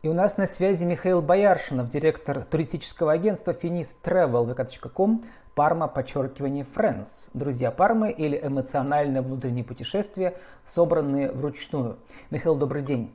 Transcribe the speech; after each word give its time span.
И 0.00 0.08
у 0.08 0.12
нас 0.12 0.36
на 0.36 0.46
связи 0.46 0.84
Михаил 0.84 1.20
Бояршинов, 1.22 1.90
директор 1.90 2.44
туристического 2.44 3.10
агентства 3.10 3.50
Finis 3.50 3.96
Travel, 4.00 4.46
vk.com, 4.54 5.24
Парма, 5.56 5.88
подчеркивание 5.88 6.64
Friends. 6.64 7.30
Друзья 7.34 7.72
Пармы 7.72 8.12
или 8.12 8.38
эмоциональное 8.40 9.22
внутреннее 9.22 9.64
путешествие, 9.64 10.38
собранные 10.64 11.32
вручную. 11.32 11.98
Михаил, 12.30 12.54
добрый 12.54 12.82
день. 12.82 13.12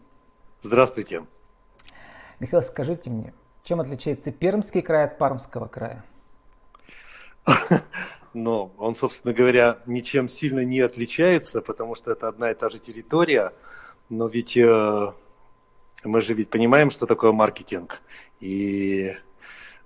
Здравствуйте. 0.62 1.26
Михаил, 2.42 2.62
скажите 2.62 3.10
мне, 3.10 3.34
чем 3.64 3.80
отличается 3.80 4.34
Пермский 4.34 4.82
край 4.82 5.06
от 5.06 5.18
Пармского 5.18 5.68
края? 5.68 6.04
Ну, 8.36 8.72
он, 8.80 8.96
собственно 8.96 9.32
говоря, 9.32 9.78
ничем 9.86 10.28
сильно 10.28 10.62
не 10.62 10.80
отличается, 10.80 11.62
потому 11.62 11.94
что 11.94 12.12
это 12.12 12.28
одна 12.28 12.50
и 12.50 12.56
та 12.56 12.68
же 12.70 12.80
территория, 12.80 13.54
но 14.10 14.26
ведь 14.26 14.58
э, 14.58 15.14
мы 16.04 16.22
же 16.22 16.34
ведь 16.34 16.50
понимаем, 16.50 16.92
что 16.92 17.06
такое 17.06 17.32
маркетинг, 17.32 18.02
и 18.40 19.16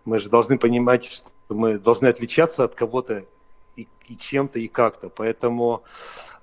мы 0.05 0.19
же 0.19 0.29
должны 0.29 0.57
понимать, 0.57 1.05
что 1.05 1.29
мы 1.49 1.77
должны 1.77 2.07
отличаться 2.07 2.63
от 2.63 2.75
кого-то 2.75 3.25
и, 3.75 3.87
и 4.07 4.17
чем-то, 4.17 4.59
и 4.59 4.67
как-то. 4.67 5.09
Поэтому 5.09 5.83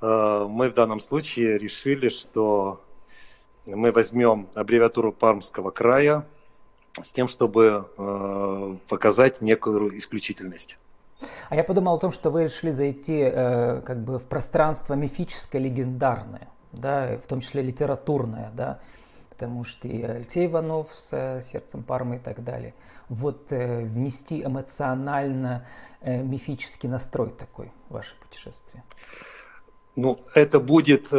э, 0.01 0.47
мы 0.49 0.71
в 0.71 0.75
данном 0.75 1.01
случае 1.01 1.59
решили, 1.59 2.09
что 2.09 2.81
мы 3.67 3.93
возьмем 3.93 4.49
аббревиатуру 4.55 5.13
Пармского 5.13 5.71
края 5.71 6.27
с 7.03 7.13
тем, 7.13 7.29
чтобы 7.29 7.89
э, 7.97 8.77
показать 8.89 9.41
некую 9.41 9.99
исключительность. 9.99 10.79
А 11.49 11.57
я 11.57 11.65
подумал 11.65 11.97
о 11.97 11.99
том, 11.99 12.13
что 12.13 12.31
вы 12.31 12.45
решили 12.45 12.71
зайти 12.71 13.21
э, 13.21 13.81
как 13.81 14.05
бы 14.05 14.19
в 14.19 14.25
пространство 14.25 14.95
мифическое, 14.95 15.61
легендарное, 15.61 16.49
да, 16.73 17.19
в 17.19 17.27
том 17.27 17.41
числе 17.41 17.63
литературное, 17.63 18.51
да, 18.55 18.81
потому 19.35 19.65
что 19.65 19.89
и 19.89 20.01
Алексей 20.03 20.47
Иванов 20.47 20.91
с 20.95 21.09
э, 21.13 21.43
«Сердцем 21.43 21.83
Пармы» 21.83 22.17
и 22.17 22.19
так 22.19 22.45
далее. 22.45 22.73
Вот 23.09 23.51
э, 23.51 23.85
внести 23.85 24.45
эмоционально 24.45 25.67
э, 26.01 26.23
мифический 26.23 26.89
настрой 26.89 27.31
такой 27.31 27.73
в 27.89 27.95
ваше 27.95 28.15
путешествие. 28.21 28.85
Ну, 29.97 30.21
это 30.35 30.59
будет, 30.59 31.13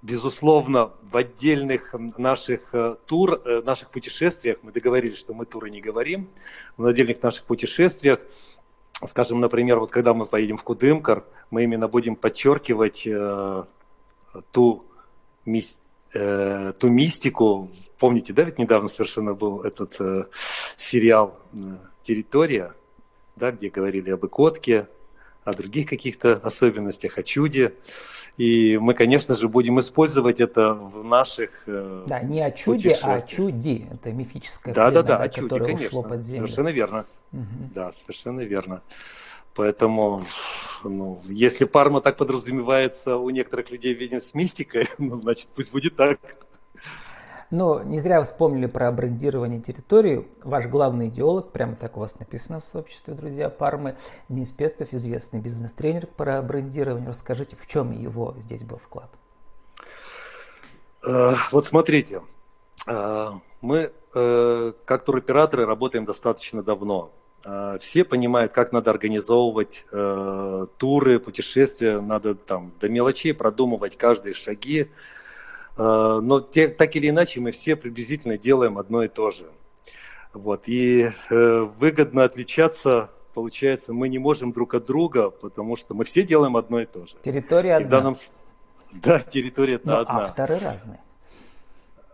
безусловно, 0.00 0.92
в 1.02 1.16
отдельных 1.16 1.92
наших 2.18 2.72
тур, 3.06 3.42
наших 3.64 3.90
путешествиях. 3.90 4.58
Мы 4.62 4.70
договорились, 4.70 5.18
что 5.18 5.34
мы 5.34 5.44
туры 5.44 5.70
не 5.70 5.80
говорим. 5.80 6.28
В 6.76 6.86
отдельных 6.86 7.20
наших 7.20 7.44
путешествиях 7.46 8.20
скажем, 9.04 9.40
например, 9.40 9.80
вот 9.80 9.90
когда 9.90 10.14
мы 10.14 10.26
поедем 10.26 10.56
в 10.56 10.62
Кудымкар, 10.62 11.24
мы 11.50 11.64
именно 11.64 11.88
будем 11.88 12.14
подчеркивать 12.14 13.08
ту 14.52 14.84
миссию 15.44 15.80
э, 16.14 16.72
ту 16.78 16.88
мистику. 16.88 17.70
Помните, 17.98 18.32
да, 18.32 18.44
ведь 18.44 18.58
недавно 18.58 18.88
совершенно 18.88 19.34
был 19.34 19.62
этот 19.62 19.96
э, 20.00 20.24
сериал 20.76 21.38
э, 21.52 21.56
«Территория», 22.02 22.74
да, 23.36 23.50
где 23.52 23.68
говорили 23.68 24.10
об 24.10 24.24
Икотке, 24.24 24.88
о 25.44 25.52
других 25.52 25.88
каких-то 25.88 26.34
особенностях, 26.34 27.18
о 27.18 27.22
чуде. 27.22 27.74
И 28.36 28.78
мы, 28.78 28.94
конечно 28.94 29.34
же, 29.34 29.48
будем 29.48 29.80
использовать 29.80 30.40
это 30.40 30.72
в 30.72 31.04
наших 31.04 31.64
э, 31.66 32.04
Да, 32.06 32.20
не 32.20 32.40
о 32.40 32.50
чуде, 32.50 32.96
а 33.02 33.14
о 33.14 33.20
чуде. 33.20 33.88
Это 33.90 34.12
мифическое 34.12 34.74
да, 34.74 34.88
племя, 34.88 35.02
да, 35.02 35.08
да, 35.08 35.18
да, 35.18 35.24
о 35.24 35.28
чуде, 35.28 35.58
конечно. 35.58 36.02
под 36.02 36.20
землю. 36.22 36.46
Совершенно 36.46 36.68
верно. 36.68 37.04
Угу. 37.32 37.44
Да, 37.74 37.92
совершенно 37.92 38.40
верно. 38.40 38.82
Поэтому, 39.54 40.22
ну, 40.84 41.20
если 41.24 41.64
Парма 41.64 42.00
так 42.00 42.16
подразумевается 42.16 43.16
у 43.16 43.30
некоторых 43.30 43.70
людей, 43.70 43.94
видим, 43.94 44.20
с 44.20 44.34
мистикой, 44.34 44.88
ну, 44.98 45.16
значит, 45.16 45.50
пусть 45.54 45.72
будет 45.72 45.96
так. 45.96 46.18
Но 47.50 47.82
не 47.82 47.98
зря 47.98 48.22
вспомнили 48.22 48.66
про 48.66 48.92
брендирование 48.92 49.60
территории. 49.60 50.28
Ваш 50.44 50.66
главный 50.66 51.08
идеолог, 51.08 51.50
прямо 51.50 51.74
так 51.74 51.96
у 51.96 52.00
вас 52.00 52.16
написано 52.18 52.60
в 52.60 52.64
сообществе, 52.64 53.14
друзья, 53.14 53.50
Пармы, 53.50 53.96
Денис 54.28 54.52
Пестов, 54.52 54.92
известный 54.92 55.40
бизнес-тренер 55.40 56.06
про 56.06 56.40
брендирование. 56.42 57.08
Расскажите, 57.08 57.56
в 57.56 57.66
чем 57.66 57.90
его 57.90 58.36
здесь 58.38 58.62
был 58.62 58.76
вклад? 58.78 59.10
Э, 61.04 61.34
вот 61.50 61.66
смотрите, 61.66 62.22
э, 62.86 63.30
мы 63.60 63.92
э, 64.14 64.72
как 64.84 65.04
туроператоры 65.04 65.66
работаем 65.66 66.04
достаточно 66.04 66.62
давно. 66.62 67.10
А, 67.44 67.78
все 67.78 68.04
понимают, 68.04 68.52
как 68.52 68.72
надо 68.72 68.90
организовывать 68.90 69.86
э, 69.90 70.66
туры, 70.76 71.18
путешествия, 71.18 72.00
надо 72.00 72.34
там 72.34 72.72
до 72.80 72.88
мелочей 72.88 73.32
продумывать 73.32 73.96
каждые 73.96 74.34
шаги. 74.34 74.90
Э, 75.76 76.20
но 76.22 76.40
те, 76.40 76.68
так 76.68 76.94
или 76.96 77.08
иначе 77.08 77.40
мы 77.40 77.50
все 77.52 77.76
приблизительно 77.76 78.36
делаем 78.36 78.76
одно 78.76 79.02
и 79.02 79.08
то 79.08 79.30
же. 79.30 79.46
Вот. 80.34 80.64
И 80.66 81.10
э, 81.30 81.60
выгодно 81.78 82.24
отличаться, 82.24 83.10
получается, 83.32 83.94
мы 83.94 84.08
не 84.08 84.18
можем 84.18 84.52
друг 84.52 84.74
от 84.74 84.84
друга, 84.84 85.30
потому 85.30 85.76
что 85.76 85.94
мы 85.94 86.04
все 86.04 86.22
делаем 86.22 86.56
одно 86.56 86.80
и 86.80 86.86
то 86.86 87.06
же. 87.06 87.14
Территория 87.22 87.76
одна. 87.76 87.88
данном... 87.88 88.16
Да, 88.92 89.20
территория 89.20 89.80
Но 89.82 89.98
одна. 90.00 90.24
авторы 90.24 90.58
разные. 90.58 91.00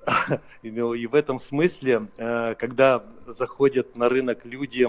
Ну, 0.63 0.95
и 0.95 1.07
в 1.07 1.15
этом 1.15 1.39
смысле, 1.39 2.09
э, 2.17 2.55
когда 2.55 3.03
заходят 3.27 3.97
на 3.97 4.09
рынок 4.09 4.45
люди, 4.45 4.89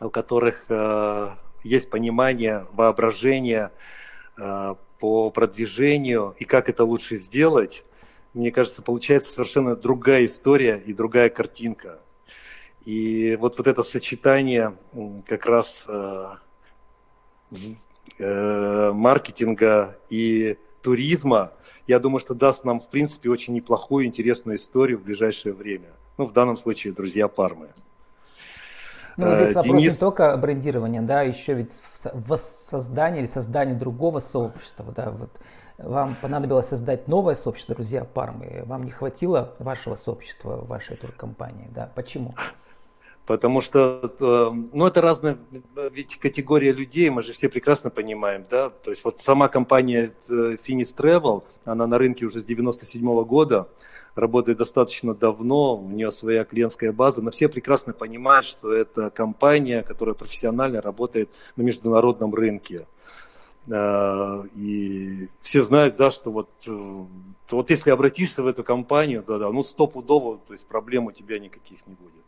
у 0.00 0.10
которых 0.10 0.66
э, 0.68 1.30
есть 1.64 1.90
понимание, 1.90 2.66
воображение 2.72 3.70
э, 4.36 4.74
по 4.98 5.30
продвижению 5.30 6.34
и 6.38 6.44
как 6.44 6.68
это 6.68 6.84
лучше 6.84 7.16
сделать, 7.16 7.84
мне 8.34 8.52
кажется, 8.52 8.82
получается 8.82 9.32
совершенно 9.32 9.74
другая 9.74 10.24
история 10.24 10.80
и 10.84 10.92
другая 10.92 11.30
картинка. 11.30 11.98
И 12.84 13.36
вот, 13.40 13.58
вот 13.58 13.66
это 13.66 13.82
сочетание 13.82 14.76
как 15.26 15.46
раз 15.46 15.84
э, 15.88 16.26
э, 18.18 18.92
маркетинга 18.92 19.98
и 20.08 20.56
туризма, 20.82 21.52
я 21.86 21.98
думаю, 21.98 22.20
что 22.20 22.34
даст 22.34 22.64
нам, 22.64 22.80
в 22.80 22.88
принципе, 22.88 23.30
очень 23.30 23.54
неплохую, 23.54 24.06
интересную 24.06 24.56
историю 24.56 24.98
в 24.98 25.02
ближайшее 25.02 25.52
время. 25.52 25.88
Ну, 26.16 26.24
в 26.24 26.32
данном 26.32 26.56
случае, 26.56 26.92
друзья 26.92 27.28
Пармы. 27.28 27.70
Ну, 29.20 29.36
здесь 29.36 29.54
вопрос 29.54 29.64
Денис... 29.64 29.94
не 29.94 30.00
только 30.00 30.36
брендирования, 30.36 31.02
да, 31.02 31.22
еще 31.22 31.54
ведь 31.54 31.80
воссоздание 32.12 33.20
или 33.20 33.26
создание 33.26 33.76
другого 33.76 34.20
сообщества, 34.20 34.92
да, 34.94 35.10
вот. 35.10 35.30
Вам 35.78 36.14
понадобилось 36.20 36.66
создать 36.66 37.08
новое 37.08 37.34
сообщество, 37.34 37.74
друзья 37.74 38.04
Пармы, 38.04 38.62
вам 38.66 38.84
не 38.84 38.90
хватило 38.90 39.54
вашего 39.58 39.94
сообщества 39.94 40.56
вашей 40.66 40.96
туркомпании, 40.96 41.68
да, 41.74 41.90
почему? 41.94 42.34
Потому 43.24 43.60
что, 43.60 44.12
э, 44.20 44.50
ну, 44.72 44.86
это 44.86 45.00
разные, 45.00 45.38
ведь 45.92 46.16
категория 46.16 46.72
людей, 46.72 47.08
мы 47.10 47.22
же 47.22 47.32
все 47.32 47.48
прекрасно 47.48 47.88
понимаем, 47.88 48.44
да, 48.50 48.70
то 48.70 48.90
есть 48.90 49.04
вот 49.04 49.20
сама 49.20 49.48
компания 49.48 50.12
э, 50.28 50.32
Finis 50.66 50.96
Travel, 50.96 51.44
она 51.64 51.86
на 51.86 51.96
рынке 51.96 52.24
уже 52.26 52.40
с 52.40 52.44
97 52.44 53.02
-го 53.02 53.24
года, 53.24 53.68
работает 54.14 54.58
достаточно 54.58 55.14
давно, 55.14 55.76
у 55.76 55.88
нее 55.88 56.10
своя 56.10 56.44
клиентская 56.44 56.92
база, 56.92 57.22
но 57.22 57.30
все 57.30 57.48
прекрасно 57.48 57.92
понимают, 57.92 58.46
что 58.46 58.72
это 58.72 59.10
компания, 59.10 59.82
которая 59.82 60.14
профессионально 60.14 60.80
работает 60.80 61.30
на 61.56 61.62
международном 61.62 62.34
рынке. 62.34 62.86
А, 63.70 64.44
и 64.54 65.28
все 65.40 65.62
знают, 65.62 65.96
да, 65.96 66.10
что 66.10 66.30
вот, 66.30 66.50
э, 66.66 67.04
вот 67.50 67.70
если 67.70 67.90
обратишься 67.90 68.42
в 68.42 68.46
эту 68.46 68.64
компанию, 68.64 69.22
да, 69.26 69.38
да, 69.38 69.50
ну 69.50 69.62
стопудово, 69.62 70.38
то 70.46 70.54
есть 70.54 70.66
проблем 70.66 71.06
у 71.06 71.12
тебя 71.12 71.38
никаких 71.38 71.86
не 71.86 71.94
будет. 71.94 72.24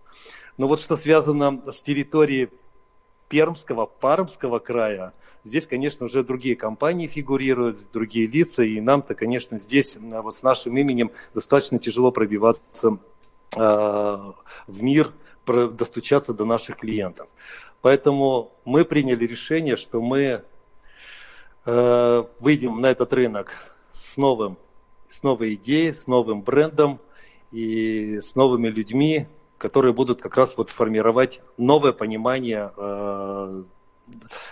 Но 0.59 0.69
вот 0.69 0.81
что 0.81 0.97
связано 0.97 1.63
с 1.71 1.83
территорией 1.83 2.51
Пермского, 3.33 3.87
Пармского 3.87 4.59
края, 4.59 5.15
здесь, 5.43 5.67
конечно, 5.67 6.05
уже 6.05 6.23
другие 6.23 6.55
компании 6.55 7.07
фигурируют, 7.07 7.79
другие 7.91 8.27
лица, 8.27 8.63
и 8.63 8.79
нам-то, 8.79 9.15
конечно, 9.15 9.59
здесь 9.59 9.97
вот 9.99 10.37
с 10.37 10.43
нашим 10.43 10.77
именем 10.77 11.11
достаточно 11.33 11.79
тяжело 11.79 12.13
пробиваться 12.13 12.99
э, 13.57 13.59
в 13.59 14.83
мир, 14.83 15.13
достучаться 15.47 16.35
до 16.35 16.45
наших 16.45 16.77
клиентов. 16.77 17.27
Поэтому 17.81 18.53
мы 18.67 18.85
приняли 18.85 19.27
решение, 19.27 19.77
что 19.77 20.03
мы 20.03 20.43
э, 21.65 22.25
выйдем 22.39 22.83
на 22.83 22.91
этот 22.91 23.15
рынок 23.15 23.75
с 23.95 24.19
новым, 24.19 24.59
с 25.09 25.23
новой 25.23 25.55
идеей, 25.55 25.95
с 25.95 26.07
новым 26.07 26.43
брендом 26.43 27.01
и 27.51 28.21
с 28.21 28.35
новыми 28.35 28.69
людьми, 28.69 29.27
которые 29.63 29.93
будут 29.93 30.21
как 30.21 30.37
раз 30.37 30.57
вот 30.57 30.71
формировать 30.71 31.41
новое 31.57 31.93
понимание 31.93 32.73
э, 32.77 33.63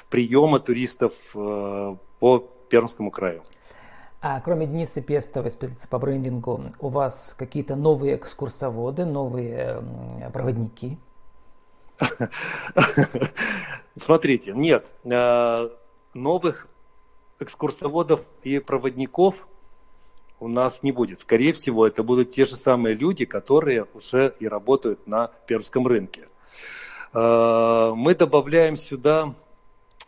приема 0.08 0.60
туристов 0.60 1.14
э, 1.34 1.96
по 2.20 2.38
Пермскому 2.68 3.10
краю. 3.10 3.42
А 4.20 4.40
кроме 4.40 4.68
Дениса 4.68 5.00
Пестова, 5.00 5.48
специалиста 5.48 5.88
по 5.88 5.98
брендингу, 5.98 6.62
у 6.78 6.88
вас 6.88 7.34
какие-то 7.36 7.74
новые 7.74 8.14
экскурсоводы, 8.14 9.04
новые 9.04 9.82
проводники? 10.32 10.96
Смотрите, 13.96 14.52
нет, 14.52 14.92
э, 15.04 15.70
новых 16.14 16.68
экскурсоводов 17.40 18.20
и 18.44 18.60
проводников 18.60 19.48
у 20.40 20.48
нас 20.48 20.82
не 20.82 20.90
будет. 20.90 21.20
Скорее 21.20 21.52
всего, 21.52 21.86
это 21.86 22.02
будут 22.02 22.32
те 22.32 22.46
же 22.46 22.56
самые 22.56 22.94
люди, 22.94 23.26
которые 23.26 23.86
уже 23.94 24.34
и 24.40 24.48
работают 24.48 25.06
на 25.06 25.30
пермском 25.46 25.86
рынке. 25.86 26.26
Э, 27.12 27.92
мы 27.94 28.14
добавляем 28.14 28.76
сюда, 28.76 29.34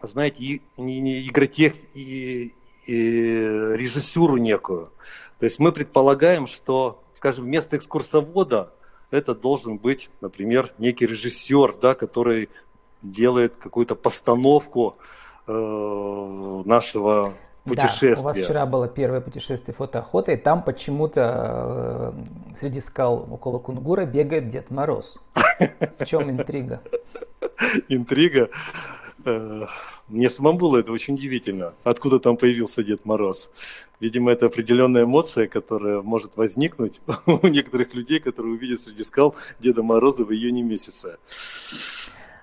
знаете, 0.01 0.61
игротех 0.77 1.75
и, 1.95 2.55
и 2.87 2.97
режиссуру 2.97 4.39
некую. 4.39 4.91
То 5.39 5.45
есть 5.45 5.59
мы 5.59 5.71
предполагаем, 5.73 6.47
что, 6.47 7.03
скажем, 7.15 7.45
вместо 7.45 7.77
экскурсовода 7.77 8.73
это 9.11 9.35
должен 9.35 9.77
быть, 9.77 10.09
например, 10.21 10.73
некий 10.79 11.07
режиссер, 11.07 11.77
да, 11.81 11.95
который 11.95 12.49
делает 13.03 13.57
какую-то 13.57 13.95
постановку 13.95 14.97
э, 15.47 16.63
нашего 16.65 17.35
путешествия. 17.65 18.15
Да, 18.15 18.21
у 18.21 18.25
вас 18.25 18.37
вчера 18.37 18.67
было 18.67 18.89
первое 18.89 19.21
путешествие 19.21 19.75
фотоохота, 19.75 20.33
и 20.33 20.37
там 20.37 20.63
почему-то 20.63 22.13
э, 22.15 22.55
среди 22.57 22.81
скал 22.81 23.27
около 23.31 23.59
Кунгура 23.59 24.05
бегает 24.05 24.49
Дед 24.49 24.71
Мороз. 24.71 25.19
В 25.99 26.05
чем 26.05 26.31
интрига? 26.31 26.81
Интрига? 27.89 28.49
Э, 29.25 29.67
мне 30.09 30.29
самому 30.29 30.59
было 30.59 30.79
это 30.79 30.93
очень 30.93 31.15
удивительно. 31.15 31.75
Откуда 31.85 32.19
там 32.19 32.37
появился 32.37 32.83
Дед 32.83 33.05
Мороз? 33.05 33.51
Видимо, 34.01 34.33
это 34.33 34.47
определенная 34.47 35.05
эмоция, 35.05 35.47
которая 35.47 36.03
может 36.03 36.37
возникнуть 36.37 37.01
у 37.27 37.47
некоторых 37.47 37.95
людей, 37.95 38.19
которые 38.21 38.55
увидят 38.55 38.81
среди 38.81 39.05
скал 39.05 39.35
Деда 39.61 39.83
Мороза 39.83 40.25
в 40.25 40.33
июне 40.33 40.63
месяце. 40.63 41.19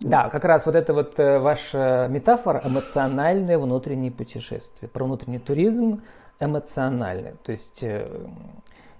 Да, 0.01 0.30
как 0.30 0.46
раз 0.46 0.66
вот 0.66 0.75
это 0.75 0.94
вот 0.94 1.19
э, 1.19 1.40
ваша 1.40 2.07
метафора 2.10 2.62
эмоциональное 2.63 3.57
внутреннее 3.57 4.12
путешествие. 4.12 4.90
Про 4.90 5.06
внутренний 5.06 5.40
туризм 5.40 6.01
эмоциональное. 6.40 7.36
То 7.44 7.51
есть 7.51 7.84
э, 7.84 8.07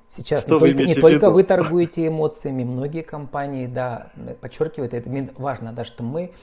сейчас 0.08 0.44
Что 0.44 0.56
не, 0.56 0.60
только, 0.60 0.84
не 0.84 0.96
только 0.96 1.30
вы 1.30 1.44
торгуете 1.44 2.08
эмоциями, 2.08 2.64
многие 2.64 3.02
компании, 3.02 3.68
да, 3.68 4.12
подчеркивают, 4.42 4.94
это 4.94 5.10
важно, 5.38 5.72
да, 5.72 5.86
что 5.86 6.04
мы 6.04 6.34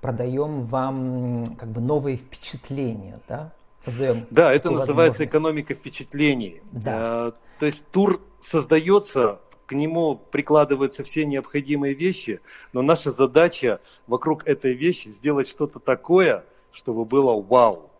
продаем 0.00 0.62
вам 0.62 1.44
как 1.58 1.68
бы 1.68 1.80
новые 1.80 2.16
впечатления, 2.16 3.18
да, 3.28 3.52
создаем. 3.84 4.26
Да, 4.30 4.52
это 4.52 4.70
называется 4.70 5.24
экономика 5.24 5.74
впечатлений. 5.74 6.62
Да. 6.72 7.28
Э, 7.28 7.32
то 7.58 7.66
есть 7.66 7.86
тур 7.88 8.22
создается 8.40 9.40
к 9.66 9.72
нему 9.72 10.16
прикладываются 10.16 11.04
все 11.04 11.26
необходимые 11.26 11.94
вещи, 11.94 12.40
но 12.72 12.82
наша 12.82 13.10
задача 13.10 13.80
вокруг 14.06 14.46
этой 14.46 14.72
вещи 14.74 15.08
сделать 15.08 15.48
что-то 15.48 15.80
такое, 15.80 16.44
чтобы 16.72 17.04
было 17.04 17.40
вау. 17.40 17.90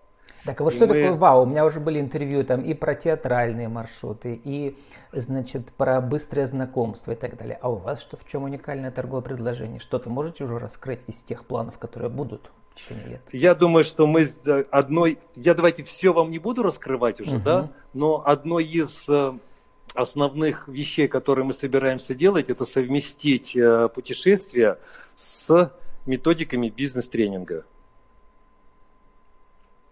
Так, 0.45 0.61
а 0.61 0.65
вот 0.65 0.73
и 0.73 0.77
что 0.77 0.87
мы... 0.87 0.95
такое 0.95 1.13
вау? 1.13 1.43
У 1.43 1.47
меня 1.47 1.65
уже 1.65 1.81
были 1.81 1.99
интервью 1.99 2.45
там 2.45 2.63
и 2.63 2.73
про 2.73 2.95
театральные 2.95 3.69
маршруты, 3.69 4.41
и, 4.45 4.79
значит, 5.13 5.73
про 5.73 6.01
быстрое 6.01 6.47
знакомство 6.47 7.13
и 7.13 7.17
так 7.17 7.37
далее. 7.37 7.59
А 7.61 7.69
у 7.69 7.77
вас 7.77 8.01
что, 8.01 8.17
в 8.17 8.25
чем 8.29 8.45
уникальное 8.45 8.93
торговое 8.93 9.23
предложение? 9.23 9.81
Что-то 9.81 10.09
можете 10.09 10.45
уже 10.45 10.61
раскрыть 10.61 11.01
из 11.09 11.21
тех 11.23 11.47
планов, 11.47 11.79
которые 11.79 12.11
будут 12.11 12.53
в 12.71 12.77
течение 12.77 13.07
лет? 13.07 13.23
Я 13.33 13.57
думаю, 13.57 13.83
что 13.83 14.07
мы 14.07 14.25
одной... 14.71 15.19
Я 15.35 15.55
давайте 15.55 15.83
все 15.83 16.13
вам 16.13 16.31
не 16.31 16.39
буду 16.39 16.63
раскрывать 16.63 17.21
уже, 17.21 17.37
угу. 17.37 17.45
да? 17.45 17.71
Но 17.93 18.23
одной 18.25 18.65
из 18.65 19.09
э, 19.09 19.33
основных 19.97 20.69
вещей, 20.69 21.09
которые 21.09 21.45
мы 21.45 21.53
собираемся 21.53 22.15
делать, 22.15 22.49
это 22.49 22.65
совместить 22.65 23.57
э, 23.57 23.89
путешествия 23.89 24.79
с 25.15 25.73
методиками 26.05 26.69
бизнес-тренинга. 26.69 27.65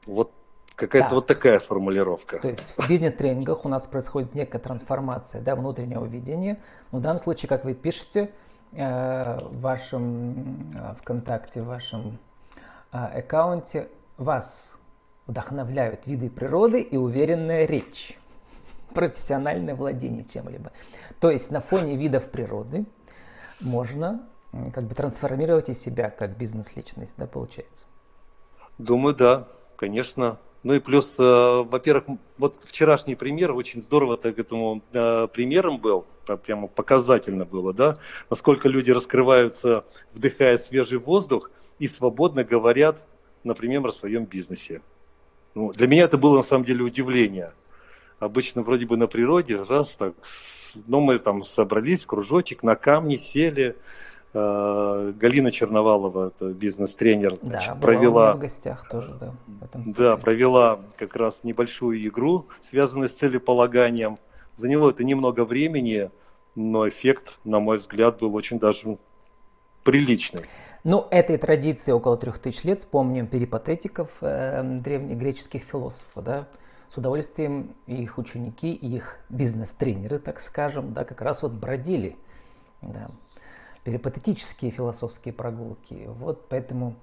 Вот 0.06 0.30
какая-то 0.76 1.10
да. 1.10 1.14
вот 1.16 1.26
такая 1.26 1.58
формулировка. 1.58 2.38
То 2.38 2.48
есть 2.48 2.74
в 2.76 2.88
бизнес-тренингах 2.88 3.64
у 3.64 3.68
нас 3.68 3.86
происходит 3.86 4.34
некая 4.34 4.58
трансформация 4.58 5.40
да, 5.40 5.56
внутреннего 5.56 6.04
видения. 6.04 6.60
Но 6.92 6.98
в 6.98 7.02
данном 7.02 7.22
случае, 7.22 7.48
как 7.48 7.64
вы 7.64 7.74
пишете 7.74 8.30
э, 8.72 9.38
в 9.40 9.60
вашем 9.60 10.72
э, 10.74 10.94
ВКонтакте, 11.00 11.62
в 11.62 11.66
вашем 11.66 12.18
аккаунте, 12.90 13.88
вас 14.18 14.78
вдохновляют 15.26 16.06
виды 16.06 16.30
природы 16.30 16.80
и 16.80 16.96
уверенная 16.96 17.66
речь 17.66 18.16
профессиональное 18.94 19.74
владение 19.74 20.24
чем-либо. 20.24 20.72
То 21.20 21.30
есть 21.30 21.50
на 21.50 21.60
фоне 21.60 21.96
видов 21.96 22.30
природы 22.30 22.86
можно 23.60 24.26
как 24.72 24.84
бы 24.84 24.94
трансформировать 24.94 25.68
из 25.68 25.82
себя 25.82 26.10
как 26.10 26.36
бизнес-личность, 26.38 27.16
да, 27.18 27.26
получается? 27.26 27.86
Думаю, 28.78 29.14
да, 29.14 29.48
конечно. 29.76 30.38
Ну 30.62 30.74
и 30.74 30.80
плюс, 30.80 31.18
э, 31.18 31.22
во-первых, 31.22 32.18
вот 32.38 32.56
вчерашний 32.64 33.16
пример 33.16 33.52
очень 33.52 33.82
здорово 33.82 34.16
так 34.16 34.38
этому 34.38 34.80
э, 34.92 35.28
примером 35.32 35.78
был, 35.78 36.06
прямо 36.46 36.68
показательно 36.68 37.44
было, 37.44 37.74
да, 37.74 37.98
насколько 38.30 38.68
люди 38.68 38.90
раскрываются, 38.90 39.84
вдыхая 40.14 40.56
свежий 40.56 40.98
воздух 40.98 41.50
и 41.78 41.86
свободно 41.86 42.44
говорят, 42.44 42.96
например, 43.42 43.86
о 43.86 43.92
своем 43.92 44.24
бизнесе. 44.24 44.80
Ну, 45.54 45.72
для 45.72 45.86
меня 45.86 46.04
это 46.04 46.16
было 46.16 46.36
на 46.36 46.42
самом 46.42 46.64
деле 46.64 46.82
удивление– 46.82 47.52
обычно 48.18 48.62
вроде 48.62 48.86
бы 48.86 48.96
на 48.96 49.06
природе, 49.06 49.56
раз 49.56 49.96
так, 49.96 50.14
ну 50.86 51.00
мы 51.00 51.18
там 51.18 51.44
собрались 51.44 52.04
в 52.04 52.06
кружочек, 52.06 52.62
на 52.62 52.76
камни 52.76 53.16
сели, 53.16 53.76
э, 54.32 55.12
Галина 55.16 55.50
Черновалова, 55.50 56.28
это 56.28 56.48
бизнес-тренер, 56.52 57.38
да, 57.42 57.48
значит, 57.48 57.80
провела 57.80 58.34
в 58.34 58.40
гостях 58.40 58.88
тоже, 58.88 59.14
да. 59.20 59.34
да, 59.74 60.16
провела 60.16 60.80
как 60.96 61.16
раз 61.16 61.44
небольшую 61.44 62.06
игру, 62.06 62.46
связанную 62.60 63.08
с 63.08 63.12
целеполаганием. 63.12 64.18
Заняло 64.56 64.90
это 64.90 65.02
немного 65.02 65.44
времени, 65.44 66.10
но 66.54 66.88
эффект, 66.88 67.38
на 67.44 67.58
мой 67.58 67.78
взгляд, 67.78 68.20
был 68.20 68.34
очень 68.34 68.58
даже 68.58 68.98
приличный. 69.82 70.44
Ну, 70.84 71.06
этой 71.10 71.38
традиции 71.38 71.92
около 71.92 72.16
трех 72.16 72.38
тысяч 72.38 72.62
лет, 72.64 72.80
вспомним 72.80 73.26
перипатетиков 73.26 74.10
э, 74.20 74.62
древнегреческих 74.80 75.62
философов, 75.62 76.24
да, 76.24 76.46
с 76.94 76.96
удовольствием 76.96 77.74
их 77.88 78.18
ученики, 78.18 78.72
их 78.72 79.18
бизнес-тренеры, 79.28 80.20
так 80.20 80.38
скажем, 80.38 80.92
да, 80.92 81.04
как 81.04 81.22
раз 81.22 81.42
вот 81.42 81.52
бродили. 81.52 82.16
Да, 82.82 83.08
перипатетические 83.82 84.70
философские 84.70 85.34
прогулки. 85.34 86.04
Вот 86.06 86.48
поэтому 86.48 86.94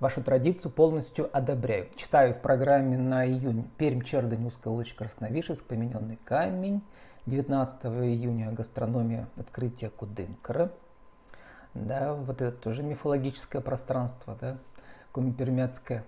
вашу 0.00 0.22
традицию 0.22 0.70
полностью 0.70 1.28
одобряю. 1.36 1.88
Читаю 1.94 2.32
в 2.32 2.40
программе 2.40 2.96
на 2.96 3.26
июнь 3.26 3.68
Пермь, 3.76 4.00
Чердань, 4.00 4.46
Узкая 4.46 4.72
Луч, 4.72 4.94
Красновишеск, 4.94 5.62
помененный 5.64 6.18
камень. 6.24 6.82
19 7.26 7.84
июня 7.84 8.50
гастрономия 8.52 9.28
открытия 9.36 9.90
Кудымкара. 9.90 10.72
Да, 11.74 12.14
вот 12.14 12.40
это 12.40 12.56
тоже 12.56 12.82
мифологическое 12.82 13.60
пространство, 13.60 14.38
да, 14.40 14.56
Кумипермяцкое. 15.12 16.04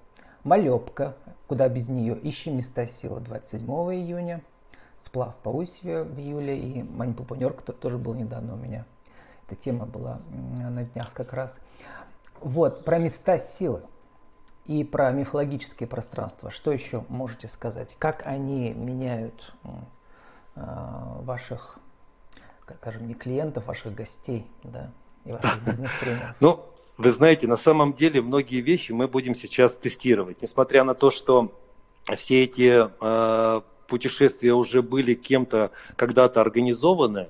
Малепка, 0.46 1.16
куда 1.48 1.68
без 1.68 1.88
нее, 1.88 2.16
ищем 2.16 2.56
места 2.56 2.86
силы 2.86 3.18
27 3.18 3.66
июня, 3.68 4.42
сплав 5.04 5.36
по 5.38 5.48
Усеве 5.48 6.04
в 6.04 6.16
июле 6.20 6.56
и 6.56 6.82
Манипупунер, 6.84 7.52
который 7.52 7.76
тоже 7.76 7.98
был 7.98 8.14
недавно 8.14 8.54
у 8.54 8.56
меня. 8.56 8.86
Эта 9.48 9.56
тема 9.56 9.86
была 9.86 10.20
на 10.30 10.84
днях 10.84 11.12
как 11.12 11.32
раз. 11.32 11.58
Вот, 12.40 12.84
про 12.84 12.98
места 12.98 13.38
силы 13.38 13.82
и 14.66 14.84
про 14.84 15.10
мифологические 15.10 15.88
пространства. 15.88 16.52
Что 16.52 16.70
еще 16.70 17.04
можете 17.08 17.48
сказать? 17.48 17.96
Как 17.98 18.24
они 18.24 18.72
меняют 18.72 19.52
э, 19.64 20.60
ваших, 21.22 21.80
скажем, 22.78 23.08
не 23.08 23.14
клиентов, 23.14 23.66
ваших 23.66 23.96
гостей, 23.96 24.48
да, 24.62 24.92
и 25.24 25.32
ваших 25.32 25.60
бизнес-тренеров? 25.66 26.36
Ну, 26.38 26.64
вы 26.98 27.10
знаете, 27.10 27.46
на 27.46 27.56
самом 27.56 27.92
деле 27.92 28.22
многие 28.22 28.60
вещи 28.60 28.92
мы 28.92 29.06
будем 29.06 29.34
сейчас 29.34 29.76
тестировать. 29.76 30.40
Несмотря 30.40 30.82
на 30.82 30.94
то, 30.94 31.10
что 31.10 31.52
все 32.16 32.44
эти 32.44 32.88
э, 33.00 33.60
путешествия 33.86 34.54
уже 34.54 34.82
были 34.82 35.14
кем-то 35.14 35.72
когда-то 35.96 36.40
организованы, 36.40 37.28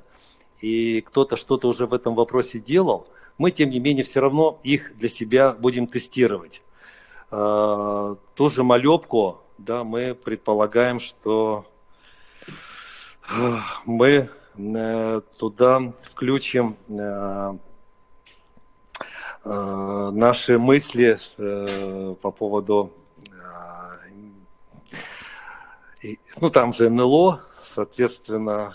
и 0.60 1.00
кто-то 1.00 1.36
что-то 1.36 1.68
уже 1.68 1.86
в 1.86 1.94
этом 1.94 2.14
вопросе 2.14 2.60
делал, 2.60 3.08
мы, 3.38 3.50
тем 3.50 3.70
не 3.70 3.80
менее, 3.80 4.04
все 4.04 4.20
равно 4.20 4.60
их 4.62 4.96
для 4.98 5.08
себя 5.08 5.52
будем 5.52 5.88
тестировать. 5.88 6.62
Э, 7.32 8.14
ту 8.34 8.50
же 8.50 8.62
малепку, 8.62 9.40
да, 9.58 9.82
мы 9.82 10.14
предполагаем, 10.14 11.00
что 11.00 11.64
э, 13.28 13.58
мы 13.84 14.28
э, 14.56 15.20
туда 15.38 15.92
включим 16.04 16.76
э, 16.88 17.56
наши 19.46 20.58
мысли 20.58 21.18
э, 21.38 22.14
по 22.20 22.30
поводу, 22.30 22.92
э, 26.02 26.14
ну 26.40 26.50
там 26.50 26.72
же 26.72 26.90
НЛО, 26.90 27.40
соответственно, 27.62 28.74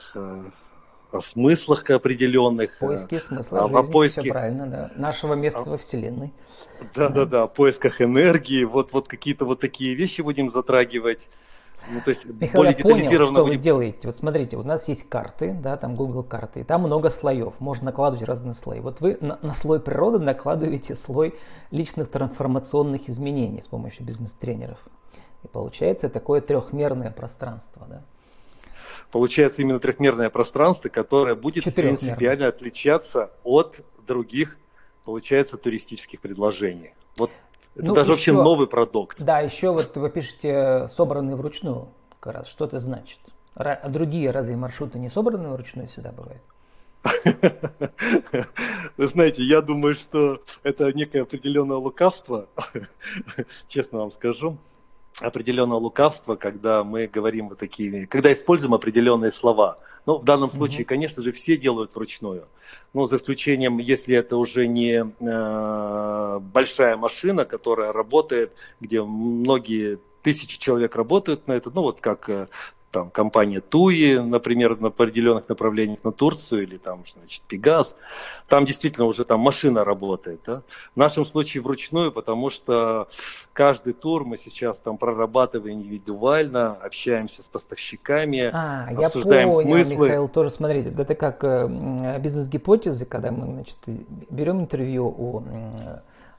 о 1.11 1.19
смыслах 1.19 1.89
определенных. 1.89 2.79
Поиски 2.79 3.17
смысла 3.17 3.63
жизни, 3.63 3.77
о 3.77 3.83
поиске... 3.83 4.21
все 4.21 4.31
правильно, 4.31 4.67
да. 4.67 4.91
Нашего 4.95 5.33
места 5.33 5.63
во 5.63 5.77
Вселенной. 5.77 6.31
Да, 6.95 7.09
да, 7.09 7.25
да, 7.25 7.43
о 7.43 7.47
поисках 7.47 8.01
энергии, 8.01 8.63
вот, 8.63 8.93
вот 8.93 9.07
какие-то 9.07 9.45
вот 9.45 9.59
такие 9.59 9.93
вещи 9.93 10.21
будем 10.21 10.49
затрагивать. 10.49 11.29
Ну, 11.89 11.99
то 12.01 12.09
есть 12.09 12.25
Михаил, 12.25 12.53
более 12.53 12.75
я 12.77 12.83
понял, 12.83 13.11
что 13.11 13.31
будет... 13.31 13.45
вы 13.45 13.55
делаете. 13.57 13.99
Вот 14.03 14.15
смотрите, 14.15 14.57
у 14.57 14.63
нас 14.63 14.87
есть 14.87 15.09
карты, 15.09 15.57
да, 15.61 15.77
там 15.77 15.95
Google 15.95 16.23
карты, 16.23 16.61
и 16.61 16.63
там 16.63 16.81
много 16.81 17.09
слоев, 17.09 17.59
можно 17.59 17.85
накладывать 17.85 18.25
разные 18.25 18.53
слои. 18.53 18.79
Вот 18.79 19.01
вы 19.01 19.17
на, 19.21 19.39
на 19.41 19.53
слой 19.53 19.79
природы 19.79 20.19
накладываете 20.19 20.95
слой 20.95 21.35
личных 21.71 22.09
трансформационных 22.09 23.09
изменений 23.09 23.61
с 23.61 23.67
помощью 23.67 24.05
бизнес-тренеров. 24.05 24.79
И 25.43 25.47
получается 25.47 26.09
такое 26.09 26.41
трехмерное 26.41 27.11
пространство, 27.11 27.85
да. 27.89 28.03
Получается 29.11 29.61
именно 29.61 29.79
трехмерное 29.79 30.29
пространство, 30.29 30.89
которое 30.89 31.35
будет 31.35 31.73
принципиально 31.75 32.47
отличаться 32.47 33.31
от 33.43 33.81
других, 34.07 34.57
получается, 35.03 35.57
туристических 35.57 36.21
предложений. 36.21 36.93
Вот 37.17 37.31
это 37.75 37.85
ну, 37.85 37.95
даже 37.95 38.11
еще, 38.11 38.31
вообще 38.33 38.33
новый 38.33 38.67
продукт. 38.67 39.21
Да, 39.21 39.39
еще 39.39 39.71
вот 39.71 39.95
вы 39.95 40.09
пишете 40.09 40.87
собранный 40.89 41.35
вручную, 41.35 41.87
как 42.19 42.35
раз. 42.35 42.47
Что 42.47 42.65
это 42.65 42.79
значит? 42.79 43.19
А 43.55 43.89
другие 43.89 44.31
разве 44.31 44.55
маршруты 44.55 44.99
не 44.99 45.09
собраны 45.09 45.49
вручную 45.49 45.87
всегда 45.87 46.11
бывают? 46.11 46.41
Вы 48.97 49.07
знаете, 49.07 49.43
я 49.43 49.61
думаю, 49.61 49.95
что 49.95 50.41
это 50.61 50.93
некое 50.93 51.23
определенное 51.23 51.77
лукавство, 51.77 52.47
честно 53.67 53.99
вам 53.99 54.11
скажу 54.11 54.57
определенное 55.21 55.77
лукавство, 55.77 56.35
когда 56.35 56.83
мы 56.83 57.07
говорим 57.07 57.49
вот 57.49 57.59
такими, 57.59 58.05
когда 58.05 58.31
используем 58.33 58.73
определенные 58.73 59.31
слова. 59.31 59.77
Ну, 60.05 60.17
в 60.17 60.23
данном 60.23 60.49
случае, 60.49 60.81
mm-hmm. 60.81 60.85
конечно 60.85 61.23
же, 61.23 61.31
все 61.31 61.57
делают 61.57 61.95
вручную. 61.95 62.47
Ну, 62.93 63.05
за 63.05 63.17
исключением, 63.17 63.77
если 63.77 64.15
это 64.15 64.35
уже 64.37 64.67
не 64.67 65.05
э, 65.05 66.39
большая 66.39 66.97
машина, 66.97 67.45
которая 67.45 67.93
работает, 67.93 68.51
где 68.79 69.03
многие 69.03 69.99
тысячи 70.23 70.59
человек 70.59 70.95
работают 70.95 71.47
на 71.47 71.53
это, 71.53 71.69
ну, 71.69 71.83
вот 71.83 72.01
как 72.01 72.29
э, 72.29 72.47
там 72.91 73.09
компания 73.09 73.61
Туи, 73.61 74.17
например, 74.19 74.79
на 74.79 74.87
определенных 74.87 75.47
направлениях 75.49 76.03
на 76.03 76.11
Турцию 76.11 76.63
или 76.63 76.77
там, 76.77 77.03
значит, 77.11 77.41
Пегас, 77.47 77.95
там 78.47 78.65
действительно 78.65 79.05
уже 79.05 79.25
там 79.25 79.39
машина 79.39 79.83
работает. 79.83 80.41
Да? 80.45 80.61
В 80.93 80.97
нашем 80.97 81.25
случае 81.25 81.63
вручную, 81.63 82.11
потому 82.11 82.49
что 82.49 83.07
каждый 83.53 83.93
тур 83.93 84.25
мы 84.25 84.37
сейчас 84.37 84.79
там 84.79 84.97
прорабатываем 84.97 85.79
индивидуально, 85.79 86.73
общаемся 86.73 87.43
с 87.43 87.49
поставщиками, 87.49 88.49
а, 88.53 88.89
обсуждаем 88.97 89.49
я 89.49 89.53
понял, 89.53 89.67
смыслы. 89.67 90.05
Михаил, 90.07 90.27
тоже 90.27 90.49
смотрите, 90.49 90.93
это 90.97 91.15
как 91.15 91.43
э, 91.43 92.19
бизнес-гипотезы, 92.19 93.05
когда 93.05 93.31
мы 93.31 93.45
значит, 93.45 93.77
берем 94.29 94.61
интервью 94.61 95.07
у 95.07 95.43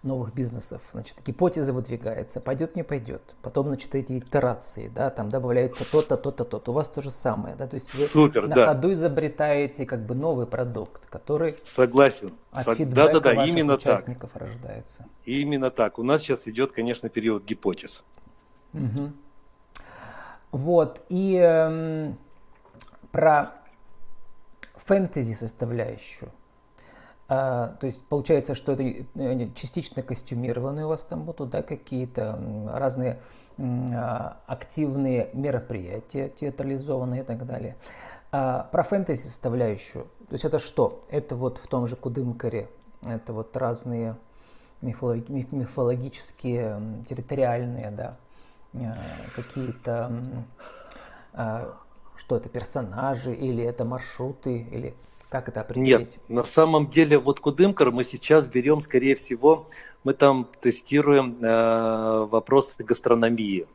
новых 0.03 0.35
бизнесов. 0.35 0.83
Значит, 0.93 1.17
гипотеза 1.25 1.73
выдвигается, 1.73 2.41
пойдет, 2.41 2.77
не 2.77 2.83
пойдет. 2.83 3.23
Потом, 3.43 3.69
значит, 3.69 3.95
эти 3.95 4.19
итерации, 4.19 4.89
да, 4.89 5.11
там 5.11 5.31
добавляется 5.31 5.91
то-то, 5.91 6.17
то-то, 6.17 6.45
то-то. 6.45 6.71
У 6.71 6.75
вас 6.75 6.91
то 6.91 7.01
же 7.01 7.11
самое, 7.11 7.55
да, 7.55 7.67
то 7.67 7.75
есть 7.75 7.95
вы 7.95 8.05
Супер, 8.05 8.49
на 8.49 8.55
да. 8.55 8.67
ходу 8.67 8.93
изобретаете 8.93 9.87
как 9.87 10.05
бы 10.05 10.15
новый 10.15 10.47
продукт, 10.47 11.07
который 11.07 11.57
Согласен. 11.65 12.33
от 12.51 12.65
Сог... 12.65 12.77
фидбэка 12.77 13.21
да, 13.21 13.21
да, 13.21 13.35
да, 13.35 13.47
именно 13.47 13.75
участников 13.75 14.31
так. 14.33 14.43
рождается. 14.43 15.07
Именно 15.25 15.71
так. 15.71 15.99
У 15.99 16.03
нас 16.03 16.23
сейчас 16.23 16.49
идет, 16.49 16.73
конечно, 16.73 17.09
период 17.09 17.45
гипотез. 17.45 18.03
Угу. 18.75 19.13
Вот, 20.51 21.01
и 21.09 21.37
эм, 21.37 22.19
про 23.11 23.53
фэнтези 24.77 25.33
составляющую– 25.33 26.31
а, 27.35 27.69
то 27.81 27.87
есть 27.87 28.05
получается, 28.09 28.55
что 28.55 28.73
это 28.73 28.83
э, 28.83 29.49
частично 29.55 30.03
костюмированные 30.03 30.85
у 30.85 30.89
вас 30.89 31.03
там 31.05 31.23
будут, 31.23 31.49
да, 31.49 31.63
какие-то 31.63 32.39
разные 32.71 33.23
а, 33.59 34.37
активные 34.47 35.31
мероприятия, 35.33 36.29
театрализованные 36.29 37.23
и 37.23 37.25
так 37.25 37.47
далее. 37.47 37.77
А, 38.33 38.69
про 38.71 38.83
фэнтези 38.83 39.29
составляющую, 39.29 40.05
то 40.29 40.33
есть 40.33 40.45
это 40.45 40.59
что? 40.59 41.05
Это 41.09 41.35
вот 41.35 41.57
в 41.57 41.67
том 41.69 41.87
же 41.87 41.97
Кудымкаре, 41.97 42.69
это 43.03 43.33
вот 43.33 43.57
разные 43.57 44.17
мифологи- 44.83 45.49
мифологические, 45.55 47.03
территориальные, 47.09 47.93
да, 47.93 48.17
а, 48.75 48.99
какие-то, 49.35 50.13
а, 51.33 51.79
что 52.15 52.37
это, 52.37 52.51
персонажи, 52.51 53.33
или 53.33 53.65
это 53.65 53.87
маршруты, 53.87 54.59
или 54.59 54.95
как 55.33 55.49
это 55.49 55.63
определить? 55.63 55.89
Нет, 55.89 56.19
на 56.29 56.45
самом 56.45 56.91
деле 56.91 57.19
вот 57.19 57.41
Кудымкар 57.41 57.91
мы 57.91 58.05
сейчас 58.05 58.47
берем, 58.47 58.83
скорее 58.83 59.15
всего, 59.15 59.67
мы 60.05 60.13
там 60.13 60.47
тестируем 60.61 61.39
э, 61.41 62.27
вопросы 62.31 62.85
гастрономии. 62.85 63.67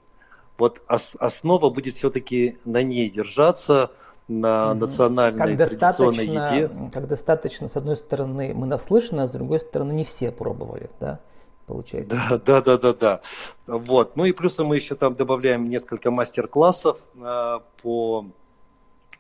Вот 0.60 0.84
ос- 0.88 1.16
основа 1.20 1.72
будет 1.72 1.96
все-таки 1.96 2.60
на 2.64 2.84
ней 2.84 3.10
держаться, 3.10 3.90
на 4.28 4.72
угу. 4.72 4.82
национальной 4.82 5.58
как 5.58 5.70
традиционной 5.70 6.28
еде. 6.28 6.70
Как 6.94 7.08
достаточно, 7.08 7.68
с 7.68 7.76
одной 7.76 7.98
стороны, 7.98 8.54
мы 8.54 8.68
наслышаны, 8.68 9.22
а 9.22 9.28
с 9.28 9.32
другой 9.32 9.60
стороны, 9.60 9.94
не 9.94 10.04
все 10.04 10.32
пробовали, 10.32 10.92
да? 11.00 11.20
Получается. 11.66 12.16
Да, 12.30 12.38
да, 12.38 12.62
да, 12.62 12.78
да, 12.78 12.94
да. 12.94 13.22
Вот. 13.66 14.16
Ну 14.16 14.26
и 14.26 14.32
плюсом 14.32 14.68
мы 14.68 14.76
еще 14.76 14.94
там 14.94 15.16
добавляем 15.16 15.68
несколько 15.70 16.12
мастер-классов 16.12 17.00
э, 17.16 17.60
по 17.82 18.28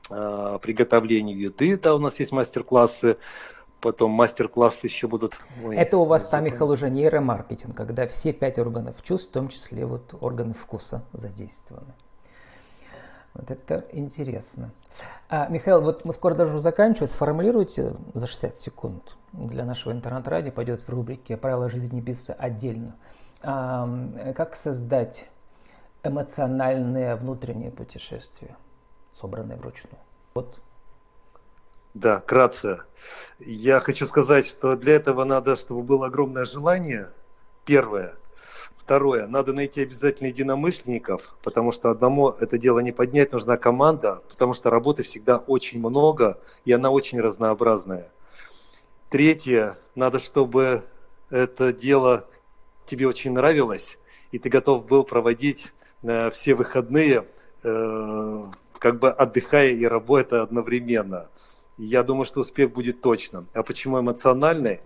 приготовлению 0.10 1.38
еды, 1.38 1.78
да, 1.78 1.96
у 1.96 2.00
нас 2.00 2.20
есть 2.20 2.32
мастер-классы, 2.32 3.18
потом 3.82 4.12
мастер-классы 4.12 4.88
еще 4.88 5.08
будут. 5.08 5.34
Ой, 5.64 5.76
Это 5.76 5.98
у 5.98 6.06
вас 6.06 6.28
там, 6.28 6.44
Михаил, 6.44 6.72
уже 6.72 6.90
нейромаркетинг, 6.90 7.76
когда 7.76 8.08
все 8.08 8.34
пять 8.34 8.58
органов 8.60 9.02
чувств, 9.04 9.30
в 9.30 9.34
том 9.34 9.50
числе 9.50 9.86
вот 9.86 10.16
органы 10.22 10.54
вкуса 10.54 11.04
задействованы. 11.14 11.94
Вот 13.34 13.52
это 13.52 13.86
интересно. 13.92 14.72
А, 15.30 15.48
Михаил, 15.48 15.82
вот 15.82 16.06
мы 16.06 16.14
скоро 16.14 16.34
должны 16.34 16.60
заканчивать. 16.60 17.12
Сформулируйте 17.12 17.96
за 18.16 18.26
60 18.26 18.58
секунд 18.58 19.16
для 19.32 19.64
нашего 19.64 19.94
интернет-радио, 19.94 20.52
пойдет 20.52 20.82
в 20.82 20.90
рубрике 20.90 21.38
«Правила 21.38 21.70
жизни 21.70 22.02
бизнеса» 22.02 22.34
отдельно. 22.34 22.96
А, 23.44 23.88
как 24.36 24.56
создать 24.56 25.30
эмоциональное 26.04 27.16
внутреннее 27.16 27.70
путешествие? 27.70 28.56
Собранные 29.20 29.58
вручную. 29.58 29.98
Вот. 30.34 30.60
Да, 31.94 32.22
кратко. 32.22 32.86
Я 33.40 33.80
хочу 33.80 34.06
сказать, 34.06 34.46
что 34.46 34.76
для 34.76 34.96
этого 34.96 35.24
надо, 35.24 35.56
чтобы 35.56 35.82
было 35.82 36.08
огромное 36.08 36.46
желание, 36.46 37.10
первое. 37.66 38.14
Второе, 38.76 39.28
надо 39.28 39.52
найти 39.52 39.82
обязательно 39.82 40.28
единомышленников, 40.28 41.36
потому 41.44 41.72
что 41.72 41.90
одному 41.90 42.30
это 42.30 42.58
дело 42.58 42.80
не 42.80 42.92
поднять, 42.92 43.34
нужна 43.34 43.58
команда, 43.58 44.22
потому 44.30 44.54
что 44.54 44.70
работы 44.70 45.04
всегда 45.04 45.38
очень 45.38 45.80
много, 45.80 46.40
и 46.64 46.72
она 46.72 46.92
очень 46.92 47.20
разнообразная. 47.20 48.10
Третье, 49.10 49.78
надо, 49.96 50.20
чтобы 50.20 50.84
это 51.30 51.74
дело 51.74 52.28
тебе 52.86 53.08
очень 53.08 53.34
нравилось, 53.34 53.98
и 54.32 54.40
ты 54.40 54.50
готов 54.50 54.86
был 54.86 55.04
проводить 55.04 55.74
э, 56.04 56.30
все 56.30 56.56
выходные 56.56 57.28
э, 57.64 58.44
как 58.80 59.00
бы 59.00 59.10
отдыхая 59.10 59.72
и 59.72 59.86
работая 59.86 60.42
одновременно. 60.42 61.30
Я 61.78 62.04
думаю, 62.04 62.26
что 62.26 62.42
успех 62.42 62.72
будет 62.72 63.02
точным. 63.02 63.48
А 63.54 63.64
почему 63.64 64.00
эмоциональный? 64.00 64.80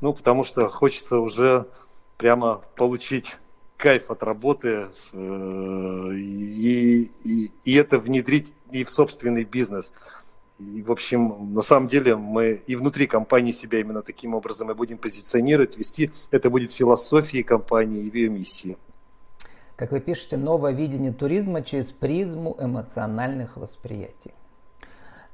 Ну, 0.00 0.12
потому 0.12 0.44
что 0.44 0.68
хочется 0.68 1.18
уже 1.18 1.66
прямо 2.18 2.62
получить 2.76 3.36
кайф 3.76 4.10
от 4.10 4.22
работы 4.22 4.88
э, 5.12 6.12
и, 6.14 7.10
и, 7.24 7.50
и 7.64 7.74
это 7.74 7.98
внедрить 7.98 8.52
и 8.70 8.84
в 8.84 8.90
собственный 8.90 9.44
бизнес. 9.44 9.92
И, 10.58 10.82
в 10.82 10.90
общем, 10.90 11.52
на 11.52 11.60
самом 11.60 11.88
деле 11.88 12.16
мы 12.16 12.62
и 12.66 12.76
внутри 12.76 13.06
компании 13.06 13.52
себя 13.52 13.80
именно 13.80 14.02
таким 14.02 14.34
образом 14.34 14.70
и 14.70 14.74
будем 14.74 14.96
позиционировать, 14.98 15.76
вести. 15.76 16.10
Это 16.30 16.48
будет 16.48 16.70
философией 16.70 17.42
компании 17.42 18.04
и 18.04 18.16
ее 18.16 18.28
миссии 18.30 18.78
как 19.76 19.92
вы 19.92 20.00
пишете, 20.00 20.36
новое 20.36 20.72
видение 20.72 21.12
туризма 21.12 21.62
через 21.62 21.92
призму 21.92 22.56
эмоциональных 22.58 23.56
восприятий. 23.56 24.32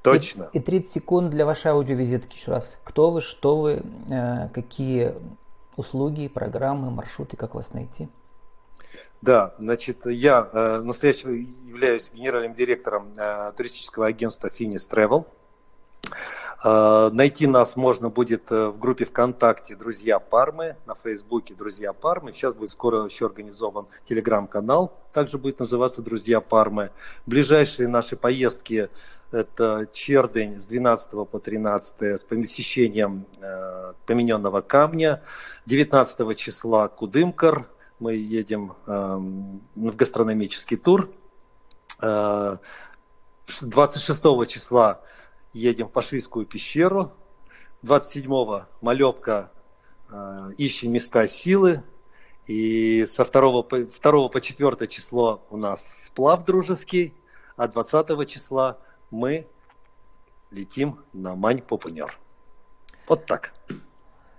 Точно. 0.02 0.50
И, 0.52 0.58
и 0.58 0.61
30 0.61 0.90
секунд 0.90 1.30
для 1.30 1.46
вашей 1.46 1.70
аудиовизитки 1.70 2.37
еще 2.37 2.50
раз. 2.50 2.78
Кто 2.82 3.12
вы, 3.12 3.20
что 3.20 3.61
вы, 3.61 3.82
э, 4.11 4.49
какие 4.52 5.14
услуги, 5.76 6.26
программы, 6.26 6.90
маршруты, 6.90 7.37
как 7.37 7.54
вас 7.54 7.72
найти? 7.72 8.08
Да, 9.20 9.54
значит, 9.58 10.04
я 10.06 10.49
э, 10.52 10.80
настоящего 10.80 11.30
являюсь 11.30 12.11
генеральным 12.12 12.54
директором 12.54 13.12
э, 13.16 13.52
туристического 13.56 14.06
агентства 14.06 14.49
Finis 14.49 14.90
Travel. 14.90 15.25
Э, 16.64 17.11
найти 17.12 17.47
нас 17.47 17.76
можно 17.76 18.09
будет 18.09 18.50
э, 18.52 18.69
в 18.69 18.78
группе 18.78 19.04
ВКонтакте 19.04 19.75
«Друзья 19.75 20.21
Пармы», 20.21 20.76
на 20.87 20.95
Фейсбуке 20.95 21.54
«Друзья 21.54 21.92
Пармы». 21.92 22.33
Сейчас 22.33 22.54
будет 22.54 22.71
скоро 22.71 23.04
еще 23.04 23.26
организован 23.26 23.87
телеграм-канал, 24.04 24.97
также 25.12 25.38
будет 25.38 25.59
называться 25.59 26.02
«Друзья 26.02 26.40
Пармы». 26.40 26.90
Ближайшие 27.26 27.88
наши 27.88 28.16
поездки– 28.16 28.90
это 29.33 29.88
Чердень 29.92 30.61
с 30.61 30.66
12 30.66 31.28
по 31.28 31.40
13 31.40 32.02
с 32.02 32.23
посещением 32.23 33.26
э, 33.40 33.95
помененного 34.07 34.61
камня. 34.61 35.21
19 35.66 36.38
числа 36.38 36.87
Кудымкар. 36.87 37.66
Мы 37.99 38.14
едем 38.14 38.75
в 38.85 39.97
гастрономический 39.97 40.76
тур 40.76 41.09
26 42.00 44.23
числа 44.49 45.00
едем 45.52 45.88
в 45.88 45.92
Пашийскую 45.92 46.47
пещеру. 46.47 47.12
27-го 47.82 48.66
Малепка 48.80 49.52
ищем 50.56 50.92
места 50.92 51.26
силы. 51.26 51.82
И 52.47 53.04
со 53.06 53.25
2 53.25 53.62
по, 53.62 53.78
2 53.78 54.28
по 54.28 54.40
4 54.40 54.88
число 54.88 55.47
у 55.50 55.56
нас 55.56 55.92
сплав 55.97 56.44
дружеский, 56.44 57.14
а 57.56 57.68
20 57.68 58.28
числа 58.28 58.78
мы 59.11 59.47
летим 60.50 60.99
на 61.12 61.35
Мань-Попунер. 61.35 62.18
Вот 63.06 63.26
так. 63.26 63.54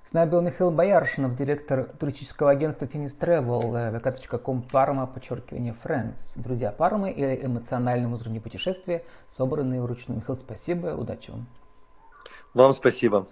С 0.03 0.11
нами 0.11 0.29
был 0.29 0.41
Михаил 0.41 0.69
Бояршинов, 0.69 1.33
директор 1.33 1.85
туристического 1.85 2.51
агентства 2.51 2.85
Finis 2.85 3.17
Travel, 3.17 4.01
vk.com 4.01 4.65
Parma, 4.69 5.07
подчеркивание 5.07 5.73
Friends. 5.81 6.33
Друзья 6.35 6.73
Пармы 6.73 7.09
и 7.09 7.45
эмоциональные 7.45 8.07
внутренние 8.07 8.41
путешествия, 8.41 9.05
собранные 9.29 9.81
вручную. 9.81 10.19
Михаил, 10.19 10.35
спасибо, 10.35 10.87
удачи 10.87 11.31
вам. 11.31 11.47
Вам 12.53 12.73
спасибо. 12.73 13.25